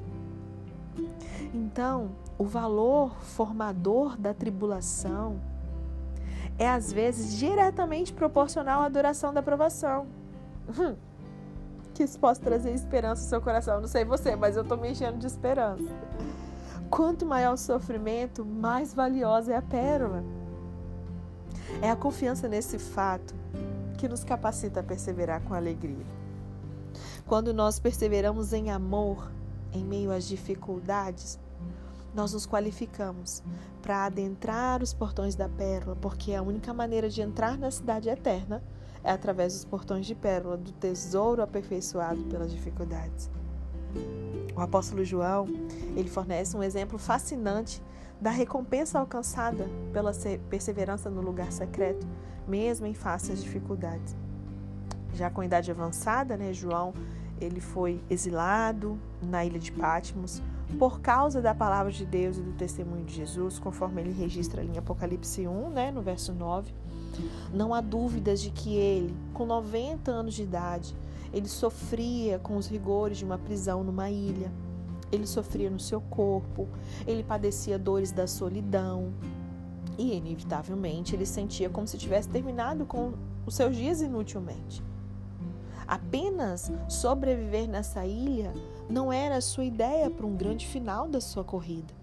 Então, 1.54 2.12
o 2.38 2.44
valor 2.44 3.16
formador 3.22 4.18
da 4.18 4.34
tribulação 4.34 5.40
é 6.58 6.70
às 6.70 6.92
vezes 6.92 7.38
diretamente 7.38 8.12
proporcional 8.12 8.82
à 8.82 8.90
duração 8.90 9.34
da 9.34 9.42
provação. 9.42 10.06
Hum, 10.78 10.96
que 11.94 12.04
isso 12.04 12.20
possa 12.20 12.42
trazer 12.42 12.74
esperança 12.74 13.24
ao 13.24 13.30
seu 13.30 13.42
coração. 13.42 13.80
Não 13.80 13.88
sei 13.88 14.04
você, 14.04 14.36
mas 14.36 14.58
eu 14.58 14.64
estou 14.64 14.78
me 14.78 14.92
enchendo 14.92 15.18
de 15.18 15.28
esperança. 15.28 15.96
Quanto 16.90 17.26
maior 17.26 17.54
o 17.54 17.58
sofrimento, 17.58 18.46
mais 18.46 18.94
valiosa 18.94 19.54
é 19.54 19.56
a 19.56 19.62
pérola. 19.62 20.39
É 21.82 21.90
a 21.90 21.96
confiança 21.96 22.48
nesse 22.48 22.78
fato 22.78 23.34
que 23.98 24.08
nos 24.08 24.24
capacita 24.24 24.80
a 24.80 24.84
perseverar 24.84 25.42
com 25.42 25.54
alegria. 25.54 26.06
Quando 27.26 27.54
nós 27.54 27.80
perseveramos 27.80 28.54
em 28.54 28.72
amor 28.72 29.32
em 29.72 29.84
meio 29.84 30.12
às 30.12 30.28
dificuldades, 30.28 31.40
nós 32.14 32.34
nos 32.34 32.48
qualificamos 32.48 33.44
para 33.82 34.06
adentrar 34.06 34.82
os 34.82 34.94
portões 34.94 35.36
da 35.36 35.48
pérola, 35.48 35.96
porque 35.96 36.34
a 36.34 36.42
única 36.42 36.74
maneira 36.74 37.10
de 37.10 37.22
entrar 37.22 37.58
na 37.58 37.70
cidade 37.70 38.10
eterna 38.10 38.64
é 39.04 39.12
através 39.12 39.54
dos 39.54 39.66
portões 39.66 40.06
de 40.06 40.16
pérola, 40.16 40.58
do 40.58 40.72
tesouro 40.72 41.42
aperfeiçoado 41.42 42.24
pelas 42.24 42.52
dificuldades. 42.52 43.30
O 44.56 44.62
apóstolo 44.62 45.06
João, 45.06 45.46
ele 45.96 46.10
fornece 46.10 46.56
um 46.58 46.64
exemplo 46.64 46.98
fascinante 46.98 47.82
da 48.20 48.30
recompensa 48.30 49.00
alcançada 49.00 49.68
pela 49.94 50.12
perseverança 50.50 51.10
no 51.10 51.22
lugar 51.22 51.52
secreto, 51.52 52.06
mesmo 52.48 52.86
em 52.86 52.94
face 52.94 53.32
às 53.32 53.42
dificuldades. 53.42 54.16
Já 55.14 55.30
com 55.30 55.44
idade 55.44 55.72
avançada, 55.72 56.36
né, 56.36 56.54
João, 56.54 56.94
ele 57.40 57.62
foi 57.62 58.02
exilado 58.10 59.00
na 59.22 59.46
ilha 59.46 59.60
de 59.60 59.72
Patmos, 59.72 60.42
por 60.78 61.00
causa 61.00 61.42
da 61.42 61.56
palavra 61.56 61.92
de 61.92 62.06
Deus 62.06 62.38
e 62.38 62.42
do 62.42 62.52
testemunho 62.54 63.04
de 63.04 63.16
Jesus, 63.16 63.58
conforme 63.58 64.02
ele 64.02 64.12
registra 64.12 64.64
em 64.64 64.78
Apocalipse 64.78 65.48
1, 65.48 65.70
né, 65.70 65.92
no 65.92 66.02
verso 66.02 66.34
9. 66.34 66.72
Não 67.54 67.74
há 67.74 67.82
dúvidas 67.82 68.40
de 68.40 68.52
que 68.52 68.76
ele, 68.76 69.16
com 69.34 69.46
90 69.46 70.12
anos 70.12 70.36
de 70.36 70.44
idade, 70.44 70.96
ele 71.34 71.48
sofria 71.48 72.38
com 72.40 72.56
os 72.56 72.68
rigores 72.68 73.18
de 73.18 73.26
uma 73.26 73.38
prisão 73.38 73.84
numa 73.84 74.10
ilha. 74.10 74.52
Ele 75.12 75.26
sofria 75.26 75.70
no 75.70 75.80
seu 75.80 76.02
corpo, 76.02 76.68
ele 77.08 77.24
padecia 77.24 77.80
dores 77.80 78.12
da 78.12 78.28
solidão 78.28 79.14
e, 79.98 80.16
inevitavelmente, 80.16 81.16
ele 81.16 81.26
sentia 81.26 81.70
como 81.70 81.88
se 81.88 81.98
tivesse 81.98 82.30
terminado 82.30 82.86
com 82.86 83.14
os 83.46 83.56
seus 83.56 83.76
dias 83.76 84.02
inutilmente. 84.02 84.84
Apenas 85.88 86.72
sobreviver 86.88 87.68
nessa 87.68 88.06
ilha 88.06 88.54
não 88.88 89.12
era 89.12 89.38
a 89.38 89.42
sua 89.42 89.66
ideia 89.66 90.10
para 90.10 90.26
um 90.26 90.36
grande 90.36 90.68
final 90.68 91.08
da 91.08 91.20
sua 91.20 91.44
corrida. 91.44 91.94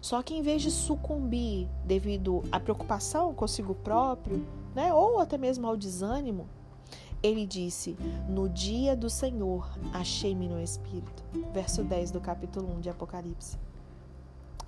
Só 0.00 0.22
que 0.22 0.34
em 0.34 0.42
vez 0.42 0.62
de 0.62 0.70
sucumbir 0.70 1.68
devido 1.84 2.44
à 2.52 2.60
preocupação 2.60 3.34
consigo 3.34 3.74
próprio, 3.74 4.46
né, 4.74 4.94
ou 4.94 5.18
até 5.18 5.36
mesmo 5.36 5.66
ao 5.66 5.76
desânimo, 5.76 6.48
ele 7.22 7.46
disse: 7.46 7.96
No 8.28 8.48
dia 8.48 8.96
do 8.96 9.10
Senhor 9.10 9.68
achei-me 9.92 10.48
no 10.48 10.60
Espírito. 10.60 11.24
Verso 11.52 11.82
10 11.82 12.10
do 12.10 12.20
capítulo 12.20 12.76
1 12.76 12.80
de 12.80 12.90
Apocalipse. 12.90 13.58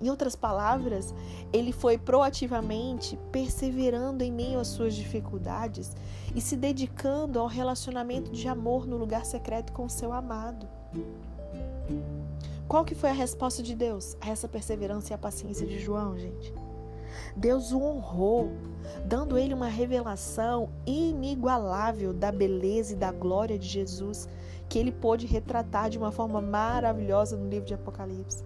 Em 0.00 0.09
outras 0.09 0.35
palavras, 0.35 1.14
ele 1.52 1.73
foi 1.73 1.99
proativamente 1.99 3.19
perseverando 3.30 4.25
em 4.25 4.33
meio 4.33 4.59
às 4.59 4.69
suas 4.69 4.95
dificuldades 4.95 5.92
e 6.35 6.40
se 6.40 6.57
dedicando 6.57 7.38
ao 7.38 7.47
relacionamento 7.47 8.33
de 8.33 8.49
amor 8.49 8.87
no 8.87 8.97
lugar 8.97 9.26
secreto 9.26 9.73
com 9.73 9.88
seu 9.90 10.11
amado. 10.12 10.66
Qual 12.66 12.85
que 12.85 12.95
foi 12.95 13.11
a 13.11 13.12
resposta 13.14 13.62
de 13.62 13.75
Deus 13.75 14.16
a 14.23 14.30
essa 14.30 14.49
perseverança 14.49 15.12
e 15.12 15.14
a 15.14 15.19
paciência 15.19 15.66
de 15.66 15.78
João, 15.78 16.16
gente? 16.16 16.54
Deus 17.36 17.72
o 17.72 17.82
honrou, 17.82 18.50
dando 19.04 19.38
ele 19.38 19.54
uma 19.54 19.68
revelação 19.68 20.70
inigualável 20.86 22.12
da 22.12 22.30
beleza 22.30 22.92
e 22.92 22.96
da 22.96 23.12
glória 23.12 23.58
de 23.58 23.66
Jesus, 23.66 24.28
que 24.68 24.78
ele 24.78 24.92
pôde 24.92 25.26
retratar 25.26 25.90
de 25.90 25.98
uma 25.98 26.12
forma 26.12 26.40
maravilhosa 26.40 27.36
no 27.36 27.48
livro 27.48 27.66
de 27.66 27.74
Apocalipse. 27.74 28.44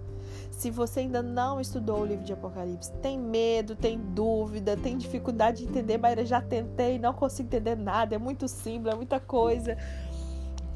Se 0.50 0.70
você 0.70 1.00
ainda 1.00 1.22
não 1.22 1.60
estudou 1.60 2.00
o 2.00 2.04
livro 2.04 2.24
de 2.24 2.32
Apocalipse, 2.32 2.92
tem 3.02 3.18
medo, 3.18 3.74
tem 3.74 3.98
dúvida, 3.98 4.76
tem 4.76 4.96
dificuldade 4.96 5.58
de 5.58 5.68
entender, 5.68 5.98
mas 5.98 6.28
já 6.28 6.40
tentei, 6.40 6.98
não 6.98 7.12
consigo 7.12 7.48
entender 7.48 7.76
nada, 7.76 8.14
é 8.14 8.18
muito 8.18 8.46
simples, 8.46 8.94
é 8.94 8.96
muita 8.96 9.18
coisa. 9.18 9.76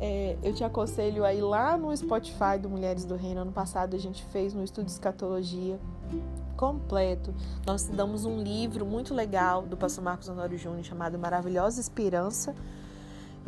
É, 0.00 0.36
eu 0.42 0.54
te 0.54 0.62
aconselho 0.62 1.24
aí 1.24 1.40
lá 1.40 1.76
no 1.76 1.94
Spotify 1.96 2.58
do 2.60 2.68
Mulheres 2.68 3.04
do 3.04 3.16
Reino. 3.16 3.40
Ano 3.40 3.52
passado 3.52 3.96
a 3.96 3.98
gente 3.98 4.24
fez 4.26 4.54
um 4.54 4.62
estudo 4.62 4.86
de 4.86 4.92
escatologia 4.92 5.78
completo. 6.56 7.34
Nós 7.66 7.82
estudamos 7.82 8.24
um 8.24 8.40
livro 8.40 8.86
muito 8.86 9.12
legal 9.14 9.62
do 9.62 9.76
pastor 9.76 10.04
Marcos 10.04 10.28
Honório 10.28 10.56
Júnior 10.56 10.84
chamado 10.84 11.18
Maravilhosa 11.18 11.80
Esperança. 11.80 12.54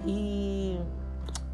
E 0.06 0.78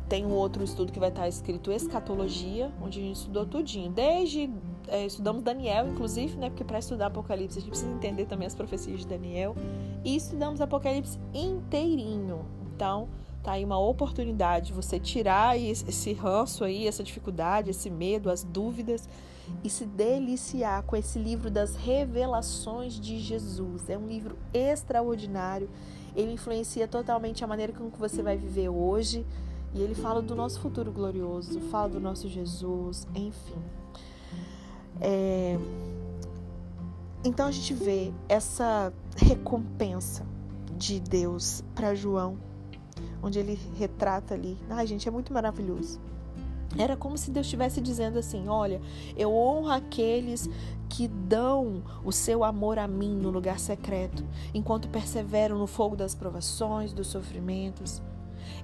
tem 0.09 0.25
um 0.25 0.33
outro 0.33 0.63
estudo 0.63 0.93
que 0.93 1.01
vai 1.01 1.09
estar 1.09 1.29
escrito 1.29 1.73
Escatologia, 1.73 2.71
onde 2.81 3.01
a 3.01 3.03
gente 3.03 3.17
estudou 3.17 3.45
tudinho. 3.45 3.91
Desde 3.91 4.51
é, 4.89 5.05
estudamos 5.05 5.43
Daniel, 5.43 5.89
inclusive, 5.89 6.37
né? 6.37 6.49
Porque 6.49 6.65
para 6.65 6.79
estudar 6.79 7.07
Apocalipse 7.07 7.59
a 7.59 7.61
gente 7.61 7.71
precisa 7.71 7.91
entender 7.91 8.27
também 8.27 8.47
as 8.47 8.55
profecias 8.55 9.01
de 9.01 9.07
Daniel. 9.07 9.57
E 10.05 10.17
estudamos 10.17 10.61
Apocalipse 10.61 11.19
inteirinho. 11.35 12.47
Então, 12.75 13.09
tá 13.47 13.53
aí 13.53 13.65
uma 13.65 13.79
oportunidade 13.79 14.67
de 14.67 14.73
você 14.73 14.99
tirar 14.99 15.57
esse 15.57 16.13
ranço 16.13 16.65
aí, 16.65 16.89
essa 16.89 17.05
dificuldade, 17.05 17.71
esse 17.71 17.89
medo, 17.89 18.29
as 18.29 18.43
dúvidas 18.43 19.09
e 19.63 19.71
se 19.71 19.87
deliciar 19.87 20.83
com 20.83 20.97
esse 20.97 21.17
livro 21.17 21.49
das 21.49 21.77
revelações 21.77 22.99
de 22.99 23.21
Jesus. 23.21 23.89
É 23.89 23.97
um 23.97 24.09
livro 24.09 24.37
extraordinário. 24.53 25.71
Ele 26.17 26.33
influencia 26.33 26.89
totalmente 26.89 27.45
a 27.45 27.47
maneira 27.47 27.73
como 27.73 27.89
você 27.91 28.21
vai 28.21 28.37
viver 28.37 28.69
hoje. 28.69 29.25
E 29.73 29.81
ele 29.81 29.95
fala 29.95 30.21
do 30.21 30.35
nosso 30.35 30.59
futuro 30.59 30.91
glorioso, 30.91 31.61
fala 31.71 31.91
do 31.91 32.01
nosso 32.01 32.29
Jesus, 32.29 33.07
enfim. 33.15 33.63
É... 35.01 35.57
Então 37.25 37.47
a 37.47 37.53
gente 37.53 37.73
vê 37.75 38.13
essa 38.29 38.93
recompensa 39.17 40.27
de 40.77 40.99
Deus 40.99 41.63
para 41.77 41.95
João, 41.95 42.39
onde 43.23 43.39
ele 43.39 43.59
retrata 43.77 44.35
ali. 44.35 44.59
Ai, 44.69 44.87
gente, 44.87 45.09
é 45.09 45.11
muito 45.11 45.33
maravilhoso. 45.33 46.01
Era 46.79 46.97
como 46.97 47.17
se 47.17 47.31
Deus 47.31 47.47
estivesse 47.47 47.81
dizendo 47.81 48.19
assim: 48.19 48.49
Olha, 48.49 48.81
eu 49.17 49.33
honro 49.35 49.71
aqueles 49.71 50.49
que 50.89 51.09
dão 51.09 51.83
o 52.05 52.13
seu 52.13 52.45
amor 52.45 52.79
a 52.79 52.87
mim 52.87 53.15
no 53.15 53.31
lugar 53.31 53.59
secreto, 53.59 54.25
enquanto 54.53 54.89
perseveram 54.89 55.59
no 55.59 55.67
fogo 55.67 55.97
das 55.97 56.15
provações, 56.15 56.93
dos 56.93 57.09
sofrimentos. 57.09 58.03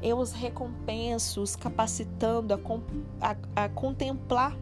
Eu 0.00 0.18
os 0.18 0.32
recompenso, 0.32 1.42
os 1.42 1.56
capacitando 1.56 2.54
a, 2.54 2.58
a, 3.20 3.64
a 3.64 3.68
contemplar 3.68 4.56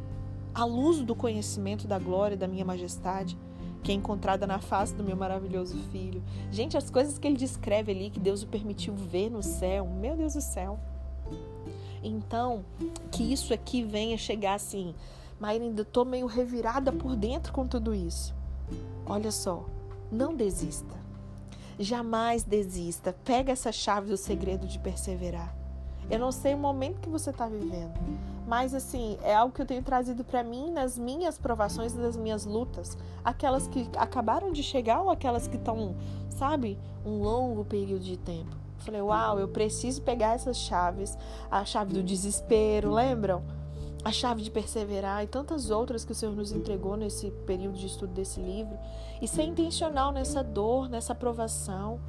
a 0.54 0.64
luz 0.64 1.00
do 1.00 1.14
conhecimento 1.14 1.86
da 1.86 1.98
glória 1.98 2.36
da 2.36 2.48
minha 2.48 2.64
majestade, 2.64 3.38
que 3.82 3.92
é 3.92 3.94
encontrada 3.94 4.46
na 4.46 4.58
face 4.58 4.94
do 4.94 5.02
meu 5.02 5.16
maravilhoso 5.16 5.76
filho. 5.90 6.22
Gente, 6.50 6.76
as 6.76 6.90
coisas 6.90 7.18
que 7.18 7.26
ele 7.26 7.36
descreve 7.36 7.92
ali, 7.92 8.10
que 8.10 8.20
Deus 8.20 8.42
o 8.42 8.46
permitiu 8.46 8.94
ver 8.94 9.30
no 9.30 9.42
céu, 9.42 9.86
meu 9.86 10.16
Deus 10.16 10.34
do 10.34 10.40
céu. 10.40 10.78
Então, 12.02 12.64
que 13.10 13.32
isso 13.32 13.52
aqui 13.52 13.82
venha 13.82 14.16
chegar 14.16 14.54
assim, 14.54 14.94
mas 15.38 15.60
ainda 15.60 15.82
estou 15.82 16.04
meio 16.04 16.26
revirada 16.26 16.92
por 16.92 17.16
dentro 17.16 17.52
com 17.52 17.66
tudo 17.66 17.94
isso. 17.94 18.34
Olha 19.06 19.30
só, 19.30 19.64
não 20.10 20.34
desista. 20.34 20.98
Jamais 21.78 22.42
desista. 22.42 23.14
Pega 23.24 23.52
essa 23.52 23.72
chave 23.72 24.08
do 24.08 24.16
segredo 24.16 24.66
de 24.66 24.78
perseverar. 24.78 25.54
Eu 26.10 26.18
não 26.18 26.32
sei 26.32 26.54
o 26.54 26.58
momento 26.58 27.00
que 27.00 27.08
você 27.08 27.30
está 27.30 27.46
vivendo, 27.46 27.94
mas 28.50 28.74
assim, 28.74 29.16
é 29.22 29.32
algo 29.32 29.54
que 29.54 29.62
eu 29.62 29.66
tenho 29.66 29.80
trazido 29.80 30.24
para 30.24 30.42
mim 30.42 30.72
nas 30.72 30.98
minhas 30.98 31.38
provações, 31.38 31.94
nas 31.94 32.16
minhas 32.16 32.44
lutas. 32.44 32.98
Aquelas 33.24 33.68
que 33.68 33.88
acabaram 33.96 34.50
de 34.50 34.60
chegar 34.60 35.02
ou 35.02 35.08
aquelas 35.08 35.46
que 35.46 35.54
estão, 35.54 35.94
sabe, 36.28 36.76
um 37.06 37.22
longo 37.22 37.64
período 37.64 38.02
de 38.02 38.16
tempo. 38.16 38.56
Falei, 38.78 39.00
uau, 39.00 39.38
eu 39.38 39.46
preciso 39.46 40.02
pegar 40.02 40.34
essas 40.34 40.56
chaves, 40.56 41.16
a 41.48 41.64
chave 41.64 41.94
do 41.94 42.02
desespero, 42.02 42.92
lembram? 42.92 43.44
A 44.02 44.10
chave 44.10 44.42
de 44.42 44.50
perseverar 44.50 45.22
e 45.22 45.28
tantas 45.28 45.70
outras 45.70 46.04
que 46.04 46.10
o 46.10 46.14
Senhor 46.14 46.34
nos 46.34 46.50
entregou 46.50 46.96
nesse 46.96 47.30
período 47.46 47.78
de 47.78 47.86
estudo 47.86 48.12
desse 48.12 48.40
livro. 48.40 48.76
E 49.22 49.28
ser 49.28 49.44
intencional 49.44 50.10
nessa 50.10 50.42
dor, 50.42 50.88
nessa 50.88 51.14
provação. 51.14 52.00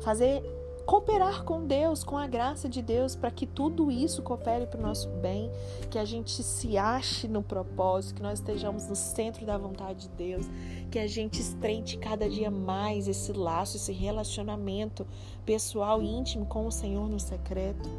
Fazer 0.00 0.44
cooperar 0.86 1.42
com 1.42 1.66
Deus, 1.66 2.04
com 2.04 2.16
a 2.16 2.28
graça 2.28 2.68
de 2.68 2.80
Deus, 2.80 3.16
para 3.16 3.28
que 3.28 3.44
tudo 3.44 3.90
isso 3.90 4.22
coopere 4.22 4.66
para 4.66 4.78
o 4.78 4.82
nosso 4.82 5.08
bem, 5.08 5.50
que 5.90 5.98
a 5.98 6.04
gente 6.04 6.44
se 6.44 6.78
ache 6.78 7.26
no 7.26 7.42
propósito, 7.42 8.14
que 8.14 8.22
nós 8.22 8.38
estejamos 8.38 8.86
no 8.86 8.94
centro 8.94 9.44
da 9.44 9.58
vontade 9.58 10.02
de 10.02 10.08
Deus, 10.10 10.46
que 10.88 11.00
a 11.00 11.08
gente 11.08 11.40
estreite 11.40 11.98
cada 11.98 12.30
dia 12.30 12.52
mais 12.52 13.08
esse 13.08 13.32
laço, 13.32 13.76
esse 13.76 13.92
relacionamento 13.92 15.04
pessoal 15.44 16.00
e 16.00 16.06
íntimo 16.06 16.46
com 16.46 16.68
o 16.68 16.72
Senhor 16.72 17.08
no 17.08 17.18
secreto. 17.18 17.90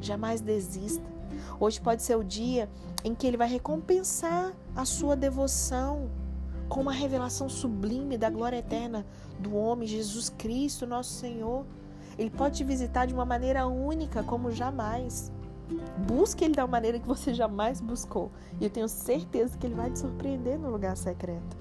Jamais 0.00 0.40
desista. 0.40 1.04
Hoje 1.60 1.78
pode 1.78 2.02
ser 2.02 2.16
o 2.16 2.24
dia 2.24 2.70
em 3.04 3.14
que 3.14 3.26
Ele 3.26 3.36
vai 3.36 3.48
recompensar 3.48 4.54
a 4.74 4.86
sua 4.86 5.14
devoção 5.14 6.10
com 6.70 6.80
uma 6.80 6.92
revelação 6.92 7.50
sublime 7.50 8.16
da 8.16 8.30
glória 8.30 8.56
eterna 8.56 9.04
do 9.38 9.54
homem 9.54 9.86
Jesus 9.86 10.30
Cristo, 10.30 10.86
nosso 10.86 11.12
Senhor. 11.12 11.66
Ele 12.20 12.28
pode 12.28 12.58
te 12.58 12.64
visitar 12.64 13.06
de 13.06 13.14
uma 13.14 13.24
maneira 13.24 13.66
única, 13.66 14.22
como 14.22 14.50
jamais. 14.50 15.32
Busque 16.06 16.44
Ele 16.44 16.52
da 16.52 16.66
maneira 16.66 16.98
que 16.98 17.08
você 17.08 17.32
jamais 17.32 17.80
buscou. 17.80 18.30
E 18.60 18.64
eu 18.64 18.68
tenho 18.68 18.86
certeza 18.90 19.56
que 19.56 19.66
Ele 19.66 19.74
vai 19.74 19.90
te 19.90 20.00
surpreender 20.00 20.58
no 20.58 20.68
lugar 20.70 20.98
secreto. 20.98 21.56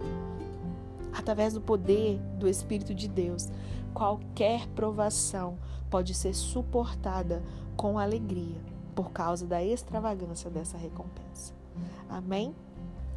Através 1.13 1.53
do 1.53 1.61
poder 1.61 2.19
do 2.37 2.45
Espírito 2.45 2.93
de 2.93 3.07
Deus, 3.07 3.47
qualquer 3.93 4.67
provação 4.75 5.57
pode 5.89 6.13
ser 6.13 6.33
suportada 6.33 7.41
com 7.77 7.97
alegria 7.97 8.59
por 8.93 9.11
causa 9.11 9.47
da 9.47 9.63
extravagância 9.63 10.49
dessa 10.49 10.77
recompensa. 10.77 11.53
Amém? 12.09 12.53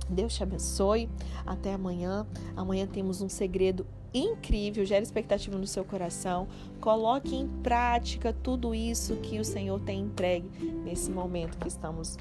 Deus 0.08 0.32
te 0.32 0.44
abençoe. 0.44 1.10
Até 1.44 1.74
amanhã. 1.74 2.24
Amanhã 2.54 2.86
temos 2.86 3.20
um 3.20 3.28
segredo 3.28 3.84
incrível, 4.14 4.84
gera 4.84 5.02
expectativa 5.02 5.56
no 5.56 5.66
seu 5.66 5.84
coração. 5.84 6.48
Coloque 6.80 7.34
em 7.34 7.48
prática 7.62 8.32
tudo 8.32 8.74
isso 8.74 9.16
que 9.16 9.38
o 9.38 9.44
Senhor 9.44 9.80
tem 9.80 10.00
entregue 10.00 10.48
nesse 10.84 11.10
momento 11.10 11.58
que 11.58 11.68
estamos 11.68 12.16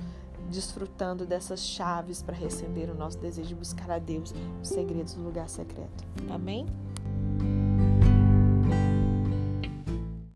desfrutando 0.50 1.26
dessas 1.26 1.62
chaves 1.62 2.22
para 2.22 2.36
recender 2.36 2.90
o 2.90 2.96
nosso 2.96 3.18
desejo 3.18 3.48
de 3.50 3.56
buscar 3.56 3.90
a 3.90 4.00
Deus, 4.00 4.34
os 4.62 4.68
segredos 4.68 5.14
do 5.14 5.24
lugar 5.24 5.50
secreto. 5.50 6.04
Amém? 6.30 6.66